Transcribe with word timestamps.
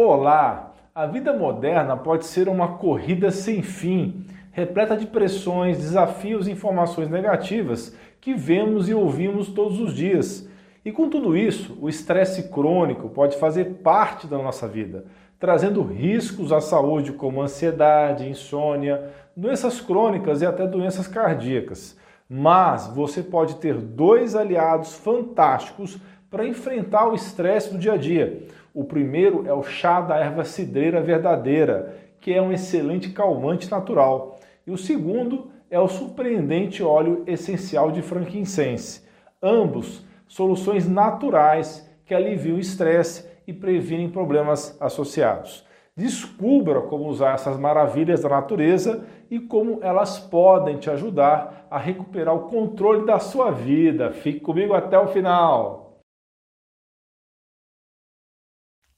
Olá! 0.00 0.74
A 0.94 1.06
vida 1.06 1.32
moderna 1.32 1.96
pode 1.96 2.24
ser 2.24 2.48
uma 2.48 2.78
corrida 2.78 3.32
sem 3.32 3.62
fim, 3.62 4.24
repleta 4.52 4.96
de 4.96 5.06
pressões, 5.06 5.76
desafios 5.76 6.46
e 6.46 6.52
informações 6.52 7.08
negativas 7.10 7.92
que 8.20 8.32
vemos 8.32 8.88
e 8.88 8.94
ouvimos 8.94 9.48
todos 9.48 9.80
os 9.80 9.92
dias. 9.92 10.48
E 10.84 10.92
com 10.92 11.10
tudo 11.10 11.36
isso, 11.36 11.76
o 11.80 11.88
estresse 11.88 12.48
crônico 12.48 13.08
pode 13.08 13.36
fazer 13.38 13.80
parte 13.82 14.28
da 14.28 14.38
nossa 14.38 14.68
vida, 14.68 15.04
trazendo 15.36 15.82
riscos 15.82 16.52
à 16.52 16.60
saúde 16.60 17.10
como 17.10 17.42
ansiedade, 17.42 18.28
insônia, 18.28 19.10
doenças 19.36 19.80
crônicas 19.80 20.42
e 20.42 20.46
até 20.46 20.64
doenças 20.64 21.08
cardíacas. 21.08 21.98
Mas 22.30 22.86
você 22.86 23.20
pode 23.20 23.56
ter 23.56 23.74
dois 23.74 24.36
aliados 24.36 24.94
fantásticos 24.94 25.98
para 26.30 26.46
enfrentar 26.46 27.08
o 27.08 27.16
estresse 27.16 27.72
do 27.72 27.78
dia 27.78 27.94
a 27.94 27.96
dia. 27.96 28.46
O 28.78 28.84
primeiro 28.84 29.44
é 29.44 29.52
o 29.52 29.64
chá 29.64 30.00
da 30.00 30.18
erva 30.18 30.44
cidreira 30.44 31.00
verdadeira, 31.00 31.96
que 32.20 32.32
é 32.32 32.40
um 32.40 32.52
excelente 32.52 33.10
calmante 33.10 33.68
natural. 33.68 34.38
E 34.64 34.70
o 34.70 34.78
segundo 34.78 35.50
é 35.68 35.80
o 35.80 35.88
surpreendente 35.88 36.80
óleo 36.80 37.24
essencial 37.26 37.90
de 37.90 38.02
frankincense. 38.02 39.02
Ambos 39.42 40.06
soluções 40.28 40.88
naturais 40.88 41.90
que 42.06 42.14
aliviam 42.14 42.56
o 42.56 42.60
estresse 42.60 43.28
e 43.48 43.52
previnem 43.52 44.08
problemas 44.08 44.80
associados. 44.80 45.66
Descubra 45.96 46.82
como 46.82 47.08
usar 47.08 47.34
essas 47.34 47.58
maravilhas 47.58 48.22
da 48.22 48.28
natureza 48.28 49.04
e 49.28 49.40
como 49.40 49.80
elas 49.82 50.20
podem 50.20 50.76
te 50.76 50.88
ajudar 50.88 51.66
a 51.68 51.78
recuperar 51.78 52.32
o 52.32 52.48
controle 52.48 53.04
da 53.04 53.18
sua 53.18 53.50
vida. 53.50 54.12
Fique 54.12 54.38
comigo 54.38 54.72
até 54.72 54.96
o 54.96 55.08
final. 55.08 55.87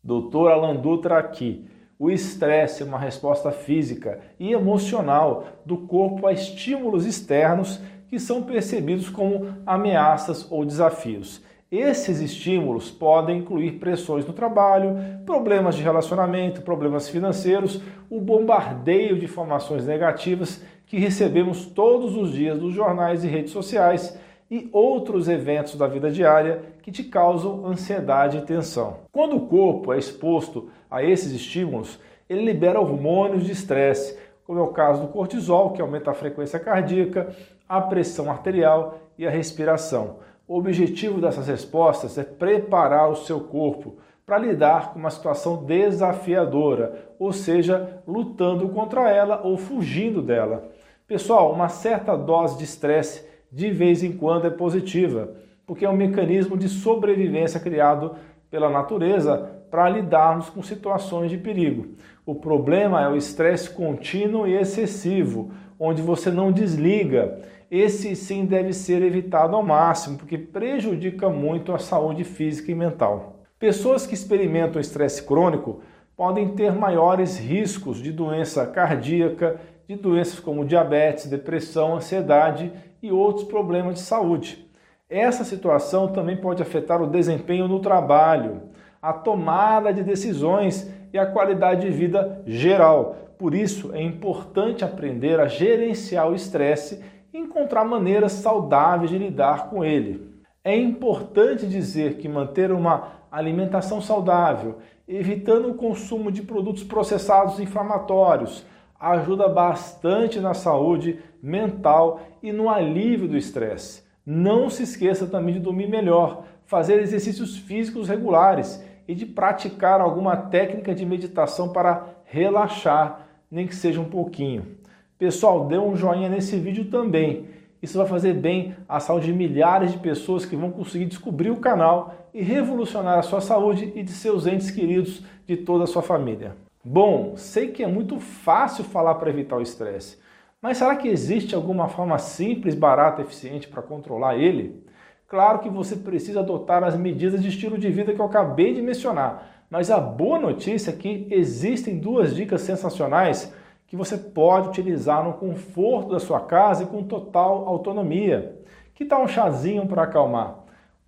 Doutor 0.02 0.50
Alan 0.50 0.76
Dutra 0.76 1.18
aqui. 1.18 1.66
O 1.98 2.10
estresse 2.10 2.82
é 2.82 2.86
uma 2.86 2.98
resposta 2.98 3.50
física 3.50 4.20
e 4.38 4.52
emocional 4.52 5.46
do 5.66 5.76
corpo 5.76 6.26
a 6.26 6.32
estímulos 6.32 7.04
externos 7.04 7.78
que 8.08 8.18
são 8.18 8.42
percebidos 8.42 9.10
como 9.10 9.54
ameaças 9.66 10.50
ou 10.50 10.64
desafios. 10.64 11.42
Esses 11.70 12.20
estímulos 12.20 12.90
podem 12.90 13.38
incluir 13.38 13.72
pressões 13.72 14.26
no 14.26 14.32
trabalho, 14.32 14.96
problemas 15.26 15.76
de 15.76 15.82
relacionamento, 15.82 16.62
problemas 16.62 17.08
financeiros, 17.08 17.80
o 18.08 18.18
bombardeio 18.20 19.18
de 19.18 19.26
informações 19.26 19.86
negativas 19.86 20.64
que 20.86 20.98
recebemos 20.98 21.66
todos 21.66 22.16
os 22.16 22.32
dias 22.32 22.58
dos 22.58 22.72
jornais 22.74 23.22
e 23.22 23.28
redes 23.28 23.52
sociais 23.52 24.18
e 24.50 24.68
outros 24.72 25.28
eventos 25.28 25.76
da 25.76 25.86
vida 25.86 26.10
diária 26.10 26.62
que 26.82 26.90
te 26.90 27.04
causam 27.04 27.64
ansiedade 27.66 28.38
e 28.38 28.42
tensão. 28.42 28.98
Quando 29.12 29.36
o 29.36 29.46
corpo 29.46 29.92
é 29.92 29.98
exposto 29.98 30.68
a 30.90 31.04
esses 31.04 31.30
estímulos, 31.30 32.00
ele 32.28 32.44
libera 32.44 32.80
hormônios 32.80 33.44
de 33.44 33.52
estresse, 33.52 34.18
como 34.44 34.58
é 34.58 34.62
o 34.62 34.68
caso 34.68 35.02
do 35.02 35.08
cortisol, 35.08 35.72
que 35.72 35.80
aumenta 35.80 36.10
a 36.10 36.14
frequência 36.14 36.58
cardíaca, 36.58 37.34
a 37.68 37.80
pressão 37.80 38.28
arterial 38.28 38.98
e 39.16 39.24
a 39.26 39.30
respiração. 39.30 40.16
O 40.48 40.58
objetivo 40.58 41.20
dessas 41.20 41.46
respostas 41.46 42.18
é 42.18 42.24
preparar 42.24 43.08
o 43.08 43.14
seu 43.14 43.38
corpo 43.38 43.98
para 44.26 44.38
lidar 44.38 44.92
com 44.92 44.98
uma 44.98 45.10
situação 45.10 45.64
desafiadora, 45.64 47.12
ou 47.18 47.32
seja, 47.32 48.02
lutando 48.06 48.68
contra 48.68 49.08
ela 49.08 49.40
ou 49.44 49.56
fugindo 49.56 50.20
dela. 50.20 50.68
Pessoal, 51.06 51.52
uma 51.52 51.68
certa 51.68 52.16
dose 52.16 52.58
de 52.58 52.64
estresse 52.64 53.29
de 53.50 53.70
vez 53.70 54.02
em 54.02 54.12
quando 54.12 54.46
é 54.46 54.50
positiva, 54.50 55.32
porque 55.66 55.84
é 55.84 55.90
um 55.90 55.96
mecanismo 55.96 56.56
de 56.56 56.68
sobrevivência 56.68 57.60
criado 57.60 58.14
pela 58.50 58.68
natureza 58.68 59.50
para 59.70 59.88
lidarmos 59.88 60.50
com 60.50 60.62
situações 60.62 61.30
de 61.30 61.38
perigo. 61.38 61.94
O 62.26 62.34
problema 62.34 63.00
é 63.02 63.08
o 63.08 63.16
estresse 63.16 63.70
contínuo 63.70 64.46
e 64.46 64.54
excessivo, 64.54 65.50
onde 65.78 66.02
você 66.02 66.30
não 66.30 66.50
desliga. 66.50 67.40
Esse 67.70 68.16
sim 68.16 68.44
deve 68.44 68.72
ser 68.72 69.00
evitado 69.02 69.54
ao 69.54 69.62
máximo, 69.62 70.18
porque 70.18 70.36
prejudica 70.36 71.28
muito 71.28 71.72
a 71.72 71.78
saúde 71.78 72.24
física 72.24 72.72
e 72.72 72.74
mental. 72.74 73.40
Pessoas 73.58 74.06
que 74.06 74.14
experimentam 74.14 74.80
estresse 74.80 75.22
crônico 75.22 75.80
podem 76.16 76.48
ter 76.50 76.72
maiores 76.72 77.38
riscos 77.38 77.98
de 77.98 78.10
doença 78.10 78.66
cardíaca, 78.66 79.60
de 79.88 79.96
doenças 79.96 80.40
como 80.40 80.64
diabetes, 80.64 81.26
depressão, 81.26 81.96
ansiedade 81.96 82.72
e 83.02 83.10
outros 83.10 83.46
problemas 83.46 83.94
de 83.94 84.00
saúde. 84.00 84.68
Essa 85.08 85.42
situação 85.42 86.08
também 86.08 86.36
pode 86.36 86.62
afetar 86.62 87.02
o 87.02 87.06
desempenho 87.06 87.66
no 87.66 87.80
trabalho, 87.80 88.62
a 89.02 89.12
tomada 89.12 89.92
de 89.92 90.02
decisões 90.02 90.88
e 91.12 91.18
a 91.18 91.26
qualidade 91.26 91.82
de 91.82 91.90
vida 91.90 92.42
geral. 92.46 93.16
Por 93.38 93.54
isso, 93.54 93.92
é 93.94 94.02
importante 94.02 94.84
aprender 94.84 95.40
a 95.40 95.48
gerenciar 95.48 96.30
o 96.30 96.34
estresse 96.34 97.02
e 97.32 97.38
encontrar 97.38 97.84
maneiras 97.84 98.32
saudáveis 98.32 99.10
de 99.10 99.18
lidar 99.18 99.70
com 99.70 99.84
ele. 99.84 100.30
É 100.62 100.76
importante 100.76 101.66
dizer 101.66 102.18
que 102.18 102.28
manter 102.28 102.70
uma 102.70 103.20
alimentação 103.32 104.00
saudável, 104.00 104.78
evitando 105.08 105.70
o 105.70 105.74
consumo 105.74 106.30
de 106.30 106.42
produtos 106.42 106.84
processados 106.84 107.58
inflamatórios, 107.58 108.64
ajuda 108.98 109.48
bastante 109.48 110.38
na 110.38 110.52
saúde 110.52 111.18
mental 111.42 112.20
e 112.42 112.52
no 112.52 112.68
alívio 112.68 113.28
do 113.28 113.36
estresse. 113.36 114.02
Não 114.24 114.68
se 114.68 114.82
esqueça 114.82 115.26
também 115.26 115.54
de 115.54 115.60
dormir 115.60 115.88
melhor, 115.88 116.44
fazer 116.66 117.00
exercícios 117.00 117.56
físicos 117.56 118.08
regulares 118.08 118.84
e 119.08 119.14
de 119.14 119.26
praticar 119.26 120.00
alguma 120.00 120.36
técnica 120.36 120.94
de 120.94 121.04
meditação 121.04 121.72
para 121.72 122.06
relaxar, 122.24 123.26
nem 123.50 123.66
que 123.66 123.74
seja 123.74 124.00
um 124.00 124.04
pouquinho. 124.04 124.78
Pessoal, 125.18 125.66
dê 125.66 125.76
um 125.76 125.96
joinha 125.96 126.28
nesse 126.28 126.56
vídeo 126.56 126.86
também. 126.86 127.46
Isso 127.82 127.98
vai 127.98 128.06
fazer 128.06 128.34
bem 128.34 128.76
à 128.88 129.00
saúde 129.00 129.26
de 129.26 129.32
milhares 129.32 129.92
de 129.92 129.98
pessoas 129.98 130.44
que 130.44 130.54
vão 130.54 130.70
conseguir 130.70 131.06
descobrir 131.06 131.50
o 131.50 131.56
canal 131.56 132.14
e 132.32 132.42
revolucionar 132.42 133.18
a 133.18 133.22
sua 133.22 133.40
saúde 133.40 133.92
e 133.96 134.02
de 134.02 134.12
seus 134.12 134.46
entes 134.46 134.70
queridos 134.70 135.22
de 135.46 135.56
toda 135.56 135.84
a 135.84 135.86
sua 135.86 136.02
família. 136.02 136.54
Bom, 136.84 137.34
sei 137.36 137.68
que 137.68 137.82
é 137.82 137.86
muito 137.86 138.20
fácil 138.20 138.84
falar 138.84 139.16
para 139.16 139.30
evitar 139.30 139.56
o 139.56 139.62
estresse, 139.62 140.18
mas 140.60 140.76
será 140.76 140.94
que 140.96 141.08
existe 141.08 141.54
alguma 141.54 141.88
forma 141.88 142.18
simples, 142.18 142.74
barata 142.74 143.22
eficiente 143.22 143.66
para 143.66 143.82
controlar 143.82 144.36
ele? 144.36 144.84
Claro 145.26 145.60
que 145.60 145.68
você 145.68 145.96
precisa 145.96 146.40
adotar 146.40 146.82
as 146.84 146.96
medidas 146.96 147.40
de 147.40 147.48
estilo 147.48 147.78
de 147.78 147.88
vida 147.90 148.12
que 148.12 148.20
eu 148.20 148.26
acabei 148.26 148.74
de 148.74 148.82
mencionar, 148.82 149.64
mas 149.70 149.90
a 149.90 149.98
boa 149.98 150.38
notícia 150.38 150.90
é 150.90 150.96
que 150.96 151.26
existem 151.30 151.98
duas 151.98 152.34
dicas 152.34 152.62
sensacionais 152.62 153.54
que 153.86 153.96
você 153.96 154.16
pode 154.16 154.68
utilizar 154.68 155.24
no 155.24 155.34
conforto 155.34 156.10
da 156.10 156.20
sua 156.20 156.40
casa 156.40 156.84
e 156.84 156.86
com 156.86 157.02
total 157.02 157.66
autonomia. 157.66 158.60
Que 158.94 159.04
tal 159.04 159.22
um 159.22 159.28
chazinho 159.28 159.86
para 159.86 160.02
acalmar? 160.02 160.58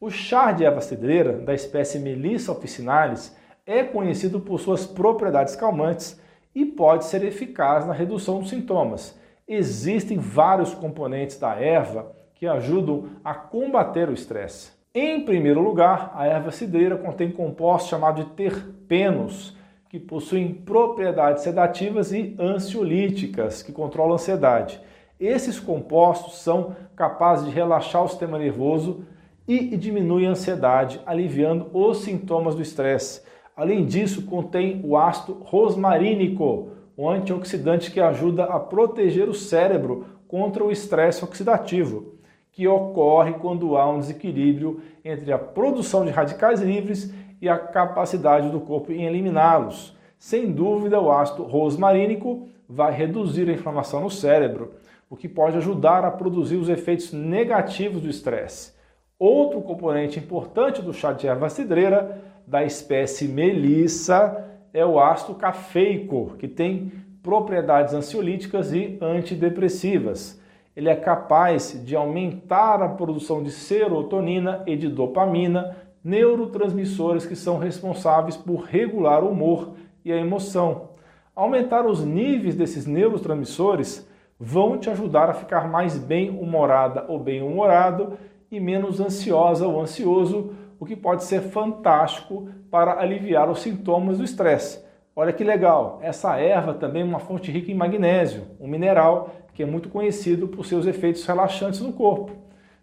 O 0.00 0.10
chá 0.10 0.50
de 0.50 0.64
erva 0.64 0.80
cidreira, 0.80 1.34
da 1.34 1.54
espécie 1.54 1.98
Melissa 1.98 2.50
officinalis, 2.50 3.36
é 3.66 3.84
conhecido 3.84 4.40
por 4.40 4.58
suas 4.58 4.86
propriedades 4.86 5.54
calmantes 5.54 6.20
e 6.54 6.64
pode 6.64 7.04
ser 7.04 7.24
eficaz 7.24 7.86
na 7.86 7.92
redução 7.92 8.40
dos 8.40 8.50
sintomas. 8.50 9.16
Existem 9.54 10.16
vários 10.16 10.72
componentes 10.72 11.38
da 11.38 11.54
erva 11.54 12.10
que 12.34 12.46
ajudam 12.46 13.10
a 13.22 13.34
combater 13.34 14.08
o 14.08 14.14
estresse. 14.14 14.72
Em 14.94 15.26
primeiro 15.26 15.60
lugar, 15.60 16.10
a 16.14 16.26
erva 16.26 16.50
cidreira 16.50 16.96
contém 16.96 17.30
compostos 17.30 17.90
chamados 17.90 18.24
de 18.24 18.30
terpenos, 18.30 19.54
que 19.90 20.00
possuem 20.00 20.54
propriedades 20.54 21.42
sedativas 21.42 22.14
e 22.14 22.34
ansiolíticas, 22.40 23.62
que 23.62 23.72
controlam 23.72 24.12
a 24.12 24.14
ansiedade. 24.14 24.80
Esses 25.20 25.60
compostos 25.60 26.38
são 26.38 26.74
capazes 26.96 27.44
de 27.44 27.50
relaxar 27.50 28.04
o 28.04 28.08
sistema 28.08 28.38
nervoso 28.38 29.04
e 29.46 29.76
diminuem 29.76 30.28
a 30.28 30.30
ansiedade, 30.30 30.98
aliviando 31.04 31.68
os 31.74 31.98
sintomas 31.98 32.54
do 32.54 32.62
estresse. 32.62 33.20
Além 33.54 33.84
disso, 33.84 34.24
contém 34.24 34.80
o 34.82 34.96
ácido 34.96 35.42
rosmarínico, 35.42 36.70
um 36.96 37.08
antioxidante 37.08 37.90
que 37.90 38.00
ajuda 38.00 38.44
a 38.44 38.60
proteger 38.60 39.28
o 39.28 39.34
cérebro 39.34 40.06
contra 40.28 40.64
o 40.64 40.70
estresse 40.70 41.24
oxidativo, 41.24 42.14
que 42.52 42.68
ocorre 42.68 43.34
quando 43.34 43.76
há 43.76 43.90
um 43.90 43.98
desequilíbrio 43.98 44.80
entre 45.04 45.32
a 45.32 45.38
produção 45.38 46.04
de 46.04 46.10
radicais 46.10 46.60
livres 46.60 47.12
e 47.40 47.48
a 47.48 47.58
capacidade 47.58 48.50
do 48.50 48.60
corpo 48.60 48.92
em 48.92 49.04
eliminá-los. 49.04 49.96
Sem 50.18 50.52
dúvida, 50.52 51.00
o 51.00 51.10
ácido 51.10 51.42
rosmarínico 51.42 52.48
vai 52.68 52.92
reduzir 52.92 53.48
a 53.48 53.52
inflamação 53.52 54.00
no 54.00 54.10
cérebro, 54.10 54.74
o 55.10 55.16
que 55.16 55.28
pode 55.28 55.56
ajudar 55.56 56.04
a 56.04 56.10
produzir 56.10 56.56
os 56.56 56.68
efeitos 56.68 57.12
negativos 57.12 58.00
do 58.00 58.08
estresse. 58.08 58.72
Outro 59.18 59.60
componente 59.60 60.18
importante 60.18 60.80
do 60.80 60.92
chá 60.92 61.12
de 61.12 61.26
erva 61.26 61.48
cidreira 61.48 62.22
da 62.46 62.64
espécie 62.64 63.28
Melissa 63.28 64.51
é 64.72 64.84
o 64.84 64.98
ácido 64.98 65.34
cafeico, 65.34 66.34
que 66.38 66.48
tem 66.48 66.92
propriedades 67.22 67.94
ansiolíticas 67.94 68.72
e 68.72 68.98
antidepressivas. 69.00 70.40
Ele 70.74 70.88
é 70.88 70.96
capaz 70.96 71.80
de 71.84 71.94
aumentar 71.94 72.82
a 72.82 72.88
produção 72.88 73.42
de 73.42 73.50
serotonina 73.50 74.62
e 74.66 74.76
de 74.76 74.88
dopamina, 74.88 75.76
neurotransmissores 76.02 77.26
que 77.26 77.36
são 77.36 77.58
responsáveis 77.58 78.36
por 78.36 78.64
regular 78.64 79.22
o 79.22 79.30
humor 79.30 79.74
e 80.04 80.12
a 80.12 80.16
emoção. 80.16 80.88
Aumentar 81.36 81.86
os 81.86 82.04
níveis 82.04 82.54
desses 82.54 82.86
neurotransmissores 82.86 84.08
vão 84.38 84.78
te 84.78 84.90
ajudar 84.90 85.30
a 85.30 85.34
ficar 85.34 85.68
mais 85.68 85.96
bem-humorada 85.96 87.04
ou 87.08 87.18
bem-humorado 87.18 88.18
e 88.50 88.58
menos 88.58 89.00
ansiosa 89.00 89.66
ou 89.66 89.80
ansioso, 89.80 90.52
o 90.82 90.84
que 90.84 90.96
pode 90.96 91.22
ser 91.22 91.42
fantástico 91.42 92.48
para 92.68 92.98
aliviar 92.98 93.48
os 93.48 93.60
sintomas 93.60 94.18
do 94.18 94.24
estresse. 94.24 94.84
Olha 95.14 95.32
que 95.32 95.44
legal, 95.44 96.00
essa 96.02 96.36
erva 96.36 96.74
também 96.74 97.02
é 97.02 97.04
uma 97.04 97.20
fonte 97.20 97.52
rica 97.52 97.70
em 97.70 97.74
magnésio, 97.74 98.48
um 98.58 98.66
mineral 98.66 99.30
que 99.54 99.62
é 99.62 99.66
muito 99.66 99.88
conhecido 99.88 100.48
por 100.48 100.66
seus 100.66 100.84
efeitos 100.84 101.24
relaxantes 101.24 101.80
no 101.80 101.92
corpo. 101.92 102.32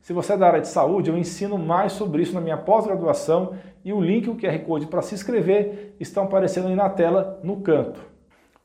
Se 0.01 0.13
você 0.13 0.31
é 0.31 0.37
da 0.37 0.47
área 0.47 0.61
de 0.61 0.69
saúde, 0.69 1.09
eu 1.09 1.17
ensino 1.17 1.57
mais 1.57 1.91
sobre 1.91 2.21
isso 2.21 2.33
na 2.33 2.39
minha 2.39 2.55
pós-graduação 2.55 3.55
e 3.83 3.91
o 3.91 3.99
link 3.99 4.27
e 4.27 4.29
o 4.29 4.37
QR 4.37 4.57
Code 4.59 4.87
para 4.87 5.01
se 5.01 5.13
inscrever 5.13 5.93
estão 5.99 6.23
aparecendo 6.23 6.69
aí 6.69 6.75
na 6.77 6.87
tela 6.87 7.37
no 7.43 7.59
canto. 7.59 7.99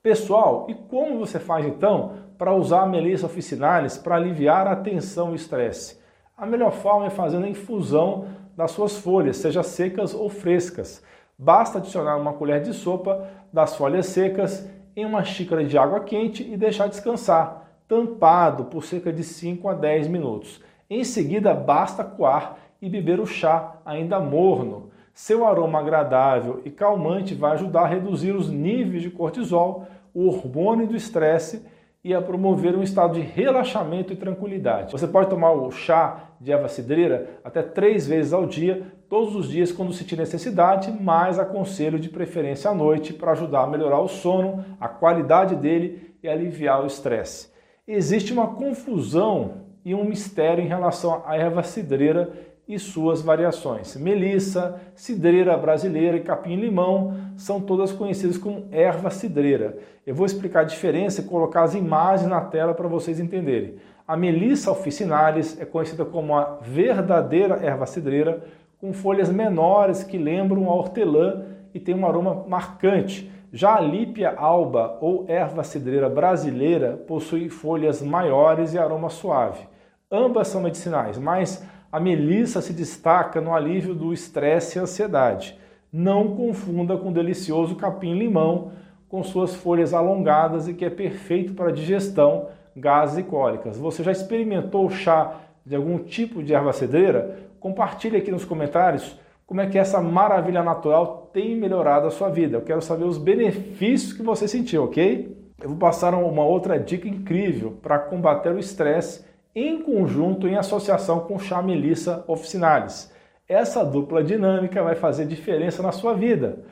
Pessoal, 0.00 0.66
e 0.68 0.74
como 0.74 1.18
você 1.18 1.40
faz 1.40 1.66
então 1.66 2.12
para 2.38 2.54
usar 2.54 2.82
a 2.82 2.86
Melissa 2.86 3.26
officinalis 3.26 3.98
para 3.98 4.14
aliviar 4.14 4.68
a 4.68 4.76
tensão 4.76 5.30
e 5.30 5.32
o 5.32 5.34
estresse? 5.34 6.04
A 6.36 6.46
melhor 6.46 6.72
forma 6.72 7.06
é 7.06 7.10
fazendo 7.10 7.46
a 7.46 7.48
infusão 7.48 8.26
das 8.56 8.70
suas 8.70 8.96
folhas, 8.96 9.36
seja 9.36 9.62
secas 9.62 10.14
ou 10.14 10.28
frescas. 10.28 11.02
Basta 11.36 11.78
adicionar 11.78 12.16
uma 12.16 12.32
colher 12.32 12.62
de 12.62 12.72
sopa 12.72 13.28
das 13.52 13.76
folhas 13.76 14.06
secas 14.06 14.68
em 14.96 15.04
uma 15.04 15.24
xícara 15.24 15.64
de 15.64 15.76
água 15.76 16.00
quente 16.00 16.42
e 16.42 16.56
deixar 16.56 16.88
descansar, 16.88 17.68
tampado 17.88 18.66
por 18.66 18.84
cerca 18.84 19.12
de 19.12 19.24
5 19.24 19.68
a 19.68 19.74
10 19.74 20.08
minutos. 20.08 20.62
Em 20.88 21.02
seguida, 21.02 21.52
basta 21.54 22.04
coar 22.04 22.56
e 22.80 22.88
beber 22.88 23.18
o 23.18 23.26
chá 23.26 23.76
ainda 23.84 24.20
morno. 24.20 24.90
Seu 25.12 25.46
aroma 25.46 25.80
agradável 25.80 26.60
e 26.64 26.70
calmante 26.70 27.34
vai 27.34 27.52
ajudar 27.52 27.82
a 27.82 27.88
reduzir 27.88 28.32
os 28.32 28.48
níveis 28.48 29.02
de 29.02 29.10
cortisol, 29.10 29.86
o 30.12 30.28
hormônio 30.28 30.86
do 30.86 30.96
estresse 30.96 31.64
e 32.04 32.12
a 32.12 32.20
promover 32.20 32.76
um 32.76 32.82
estado 32.82 33.14
de 33.14 33.20
relaxamento 33.22 34.12
e 34.12 34.16
tranquilidade. 34.16 34.92
Você 34.92 35.08
pode 35.08 35.30
tomar 35.30 35.52
o 35.52 35.70
chá 35.70 36.28
de 36.38 36.52
erva 36.52 36.68
cidreira 36.68 37.40
até 37.42 37.62
três 37.62 38.06
vezes 38.06 38.34
ao 38.34 38.46
dia, 38.46 38.92
todos 39.08 39.34
os 39.34 39.48
dias 39.48 39.72
quando 39.72 39.94
sentir 39.94 40.18
necessidade, 40.18 40.92
mas 41.00 41.38
aconselho 41.38 41.98
de 41.98 42.10
preferência 42.10 42.70
à 42.70 42.74
noite 42.74 43.14
para 43.14 43.32
ajudar 43.32 43.62
a 43.62 43.66
melhorar 43.66 44.00
o 44.00 44.08
sono, 44.08 44.62
a 44.78 44.86
qualidade 44.86 45.56
dele 45.56 46.14
e 46.22 46.28
aliviar 46.28 46.82
o 46.82 46.86
estresse. 46.86 47.48
Existe 47.88 48.34
uma 48.34 48.48
confusão 48.48 49.62
e 49.82 49.94
um 49.94 50.04
mistério 50.04 50.62
em 50.62 50.68
relação 50.68 51.22
à 51.26 51.36
erva 51.36 51.62
cidreira 51.62 52.32
e 52.66 52.78
suas 52.78 53.20
variações. 53.20 53.96
Melissa, 53.96 54.80
cidreira 54.94 55.56
brasileira 55.56 56.16
e 56.16 56.20
capim-limão 56.20 57.14
são 57.36 57.60
todas 57.60 57.92
conhecidas 57.92 58.38
como 58.38 58.66
erva 58.72 59.10
cidreira. 59.10 59.76
Eu 60.06 60.14
vou 60.14 60.24
explicar 60.24 60.60
a 60.60 60.64
diferença 60.64 61.20
e 61.20 61.24
colocar 61.24 61.62
as 61.62 61.74
imagens 61.74 62.28
na 62.28 62.40
tela 62.40 62.74
para 62.74 62.88
vocês 62.88 63.20
entenderem. 63.20 63.76
A 64.06 64.16
Melissa 64.16 64.70
officinalis 64.70 65.60
é 65.60 65.64
conhecida 65.64 66.04
como 66.04 66.36
a 66.36 66.58
verdadeira 66.60 67.56
erva 67.56 67.86
cidreira, 67.86 68.44
com 68.80 68.92
folhas 68.92 69.30
menores 69.30 70.02
que 70.02 70.18
lembram 70.18 70.68
a 70.68 70.74
hortelã 70.74 71.44
e 71.72 71.80
tem 71.80 71.94
um 71.94 72.06
aroma 72.06 72.44
marcante. 72.46 73.30
Já 73.52 73.76
a 73.76 73.80
Lípia 73.80 74.34
alba 74.36 74.98
ou 75.00 75.24
erva 75.28 75.62
cidreira 75.64 76.08
brasileira 76.08 77.02
possui 77.06 77.48
folhas 77.48 78.02
maiores 78.02 78.74
e 78.74 78.78
aroma 78.78 79.08
suave. 79.08 79.66
Ambas 80.10 80.48
são 80.48 80.60
medicinais, 80.60 81.18
mas 81.18 81.64
a 81.94 82.00
melissa 82.00 82.60
se 82.60 82.72
destaca 82.72 83.40
no 83.40 83.54
alívio 83.54 83.94
do 83.94 84.12
estresse 84.12 84.76
e 84.76 84.80
ansiedade. 84.80 85.56
Não 85.92 86.34
confunda 86.34 86.96
com 86.96 87.10
o 87.10 87.12
delicioso 87.12 87.76
capim-limão, 87.76 88.72
com 89.08 89.22
suas 89.22 89.54
folhas 89.54 89.94
alongadas 89.94 90.66
e 90.66 90.74
que 90.74 90.84
é 90.84 90.90
perfeito 90.90 91.54
para 91.54 91.70
digestão, 91.70 92.48
gases 92.76 93.18
e 93.18 93.22
cólicas. 93.22 93.78
Você 93.78 94.02
já 94.02 94.10
experimentou 94.10 94.86
o 94.86 94.90
chá 94.90 95.36
de 95.64 95.76
algum 95.76 95.98
tipo 95.98 96.42
de 96.42 96.52
erva 96.52 96.72
cedreira? 96.72 97.38
Compartilhe 97.60 98.16
aqui 98.16 98.32
nos 98.32 98.44
comentários 98.44 99.16
como 99.46 99.60
é 99.60 99.68
que 99.68 99.78
essa 99.78 100.00
maravilha 100.00 100.64
natural 100.64 101.30
tem 101.32 101.54
melhorado 101.54 102.08
a 102.08 102.10
sua 102.10 102.28
vida. 102.28 102.56
Eu 102.56 102.62
quero 102.62 102.82
saber 102.82 103.04
os 103.04 103.18
benefícios 103.18 104.12
que 104.12 104.22
você 104.24 104.48
sentiu, 104.48 104.82
ok? 104.82 105.32
Eu 105.62 105.68
vou 105.68 105.78
passar 105.78 106.12
uma 106.12 106.44
outra 106.44 106.76
dica 106.76 107.06
incrível 107.06 107.78
para 107.80 108.00
combater 108.00 108.52
o 108.52 108.58
estresse 108.58 109.24
em 109.54 109.80
conjunto 109.80 110.48
em 110.48 110.56
associação 110.56 111.20
com 111.20 111.38
chá 111.38 111.62
melissa 111.62 112.24
officinalis. 112.26 113.12
Essa 113.48 113.84
dupla 113.84 114.24
dinâmica 114.24 114.82
vai 114.82 114.94
fazer 114.96 115.26
diferença 115.26 115.82
na 115.82 115.92
sua 115.92 116.14
vida. 116.14 116.64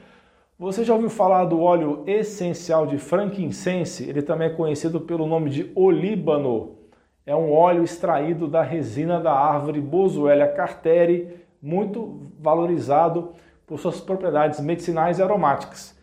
Você 0.58 0.84
já 0.84 0.94
ouviu 0.94 1.10
falar 1.10 1.44
do 1.44 1.60
óleo 1.60 2.02
essencial 2.06 2.86
de 2.86 2.98
frankincense? 2.98 4.08
Ele 4.08 4.22
também 4.22 4.48
é 4.48 4.54
conhecido 4.54 5.00
pelo 5.00 5.26
nome 5.26 5.50
de 5.50 5.70
olíbano. 5.74 6.78
É 7.24 7.36
um 7.36 7.52
óleo 7.52 7.84
extraído 7.84 8.48
da 8.48 8.62
resina 8.62 9.20
da 9.20 9.32
árvore 9.32 9.80
Boswellia 9.80 10.48
carteri, 10.48 11.36
muito 11.60 12.20
valorizado 12.40 13.32
por 13.66 13.78
suas 13.78 14.00
propriedades 14.00 14.60
medicinais 14.60 15.18
e 15.18 15.22
aromáticas. 15.22 15.96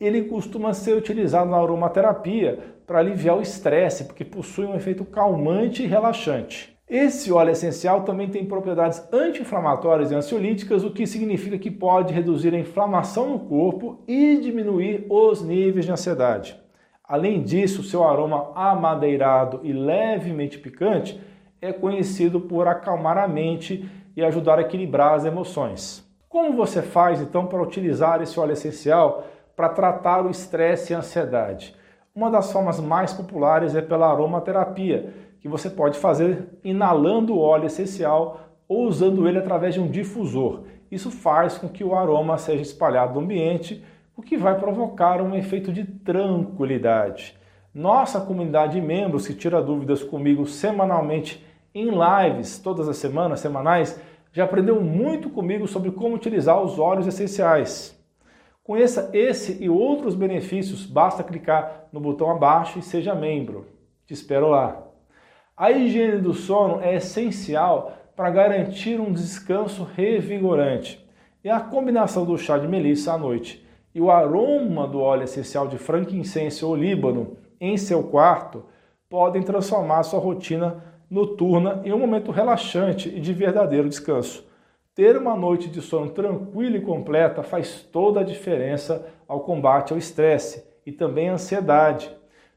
Ele 0.00 0.24
costuma 0.24 0.72
ser 0.72 0.96
utilizado 0.96 1.50
na 1.50 1.58
aromaterapia 1.58 2.58
para 2.90 2.98
aliviar 2.98 3.38
o 3.38 3.40
estresse, 3.40 4.02
porque 4.02 4.24
possui 4.24 4.66
um 4.66 4.74
efeito 4.74 5.04
calmante 5.04 5.84
e 5.84 5.86
relaxante. 5.86 6.76
Esse 6.88 7.30
óleo 7.30 7.52
essencial 7.52 8.02
também 8.02 8.28
tem 8.28 8.44
propriedades 8.44 9.00
anti-inflamatórias 9.12 10.10
e 10.10 10.14
ansiolíticas, 10.16 10.82
o 10.82 10.90
que 10.90 11.06
significa 11.06 11.56
que 11.56 11.70
pode 11.70 12.12
reduzir 12.12 12.52
a 12.52 12.58
inflamação 12.58 13.30
no 13.30 13.38
corpo 13.38 14.02
e 14.08 14.38
diminuir 14.38 15.06
os 15.08 15.40
níveis 15.40 15.84
de 15.84 15.92
ansiedade. 15.92 16.60
Além 17.04 17.44
disso, 17.44 17.84
seu 17.84 18.02
aroma 18.02 18.50
amadeirado 18.56 19.60
e 19.62 19.72
levemente 19.72 20.58
picante 20.58 21.20
é 21.62 21.72
conhecido 21.72 22.40
por 22.40 22.66
acalmar 22.66 23.18
a 23.18 23.28
mente 23.28 23.88
e 24.16 24.24
ajudar 24.24 24.58
a 24.58 24.62
equilibrar 24.62 25.14
as 25.14 25.24
emoções. 25.24 26.04
Como 26.28 26.56
você 26.56 26.82
faz 26.82 27.20
então 27.20 27.46
para 27.46 27.62
utilizar 27.62 28.20
esse 28.20 28.40
óleo 28.40 28.54
essencial 28.54 29.28
para 29.54 29.68
tratar 29.68 30.26
o 30.26 30.30
estresse 30.30 30.92
e 30.92 30.96
a 30.96 30.98
ansiedade? 30.98 31.78
Uma 32.12 32.28
das 32.28 32.50
formas 32.50 32.80
mais 32.80 33.12
populares 33.12 33.76
é 33.76 33.80
pela 33.80 34.10
aromaterapia, 34.10 35.14
que 35.40 35.48
você 35.48 35.70
pode 35.70 35.96
fazer 35.96 36.48
inalando 36.64 37.34
o 37.34 37.38
óleo 37.38 37.66
essencial 37.66 38.40
ou 38.66 38.86
usando 38.86 39.28
ele 39.28 39.38
através 39.38 39.74
de 39.74 39.80
um 39.80 39.88
difusor. 39.88 40.62
Isso 40.90 41.08
faz 41.08 41.56
com 41.56 41.68
que 41.68 41.84
o 41.84 41.94
aroma 41.94 42.36
seja 42.36 42.62
espalhado 42.62 43.14
no 43.14 43.20
ambiente, 43.20 43.84
o 44.16 44.22
que 44.22 44.36
vai 44.36 44.58
provocar 44.58 45.22
um 45.22 45.36
efeito 45.36 45.72
de 45.72 45.84
tranquilidade. 45.84 47.36
Nossa 47.72 48.20
comunidade 48.20 48.72
de 48.72 48.80
membros 48.80 49.28
que 49.28 49.34
tira 49.34 49.62
dúvidas 49.62 50.02
comigo 50.02 50.44
semanalmente 50.46 51.46
em 51.72 51.90
lives, 51.90 52.58
todas 52.58 52.88
as 52.88 52.96
semanas, 52.96 53.38
semanais, 53.38 54.00
já 54.32 54.44
aprendeu 54.44 54.80
muito 54.80 55.30
comigo 55.30 55.68
sobre 55.68 55.92
como 55.92 56.16
utilizar 56.16 56.60
os 56.60 56.76
óleos 56.76 57.06
essenciais. 57.06 57.99
Conheça 58.62 59.10
esse 59.12 59.62
e 59.62 59.68
outros 59.68 60.14
benefícios, 60.14 60.86
basta 60.86 61.24
clicar 61.24 61.88
no 61.92 62.00
botão 62.00 62.30
abaixo 62.30 62.78
e 62.78 62.82
seja 62.82 63.14
membro. 63.14 63.66
Te 64.06 64.14
espero 64.14 64.48
lá. 64.48 64.86
A 65.56 65.70
higiene 65.70 66.20
do 66.20 66.32
sono 66.32 66.80
é 66.80 66.96
essencial 66.96 67.92
para 68.14 68.30
garantir 68.30 69.00
um 69.00 69.12
descanso 69.12 69.86
revigorante. 69.94 71.04
E 71.42 71.48
a 71.48 71.60
combinação 71.60 72.24
do 72.24 72.36
chá 72.36 72.58
de 72.58 72.68
melissa 72.68 73.14
à 73.14 73.18
noite 73.18 73.66
e 73.94 74.00
o 74.00 74.10
aroma 74.10 74.86
do 74.86 75.00
óleo 75.00 75.24
essencial 75.24 75.66
de 75.66 75.78
frankincense 75.78 76.64
ou 76.64 76.76
líbano 76.76 77.36
em 77.60 77.76
seu 77.76 78.02
quarto 78.04 78.64
podem 79.08 79.42
transformar 79.42 80.02
sua 80.02 80.20
rotina 80.20 80.84
noturna 81.10 81.80
em 81.84 81.92
um 81.92 81.98
momento 81.98 82.30
relaxante 82.30 83.08
e 83.08 83.20
de 83.20 83.32
verdadeiro 83.32 83.88
descanso. 83.88 84.46
Ter 84.94 85.16
uma 85.16 85.36
noite 85.36 85.68
de 85.68 85.80
sono 85.80 86.10
tranquila 86.10 86.76
e 86.76 86.80
completa 86.80 87.42
faz 87.42 87.80
toda 87.80 88.20
a 88.20 88.24
diferença 88.24 89.06
ao 89.28 89.40
combate 89.40 89.92
ao 89.92 89.98
estresse 89.98 90.64
e 90.84 90.90
também 90.90 91.28
à 91.28 91.34
ansiedade. 91.34 92.10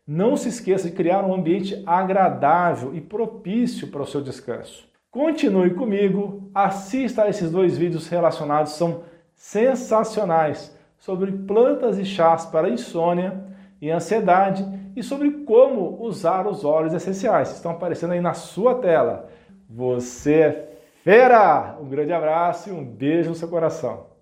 Não 0.05 0.35
se 0.35 0.49
esqueça 0.49 0.89
de 0.89 0.95
criar 0.95 1.23
um 1.23 1.33
ambiente 1.33 1.81
agradável 1.85 2.93
e 2.95 2.99
propício 2.99 3.89
para 3.89 4.01
o 4.01 4.07
seu 4.07 4.19
descanso. 4.19 4.87
Continue 5.11 5.75
comigo, 5.75 6.49
assista 6.55 7.23
a 7.23 7.29
esses 7.29 7.51
dois 7.51 7.77
vídeos 7.77 8.07
relacionados, 8.09 8.73
são 8.73 9.03
sensacionais, 9.35 10.75
sobre 10.97 11.31
plantas 11.31 11.99
e 11.99 12.05
chás 12.05 12.45
para 12.45 12.69
insônia 12.69 13.45
e 13.79 13.91
ansiedade 13.91 14.65
e 14.95 15.03
sobre 15.03 15.29
como 15.43 16.01
usar 16.01 16.47
os 16.47 16.65
óleos 16.65 16.93
essenciais. 16.93 17.51
Estão 17.51 17.73
aparecendo 17.73 18.13
aí 18.13 18.21
na 18.21 18.33
sua 18.33 18.75
tela. 18.75 19.29
Você 19.69 20.33
é 20.33 20.72
Fera! 21.03 21.77
Um 21.81 21.89
grande 21.89 22.13
abraço 22.13 22.69
e 22.69 22.71
um 22.71 22.81
beijo 22.81 23.29
no 23.29 23.35
seu 23.35 23.49
coração. 23.49 24.12